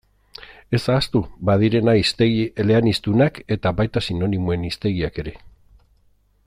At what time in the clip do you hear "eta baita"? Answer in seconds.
3.57-4.07